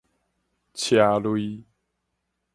[0.73, 1.63] 斜 lui